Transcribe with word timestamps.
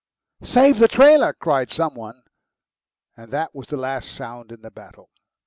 "Save 0.41 0.79
the 0.79 0.87
trailer!" 0.87 1.31
cried 1.31 1.69
some 1.69 1.93
one, 1.93 2.23
and 3.15 3.31
that 3.31 3.53
was 3.53 3.67
the 3.67 3.77
last 3.77 4.19
round 4.19 4.51
in 4.51 4.63
the 4.63 4.71
battle. 4.71 5.11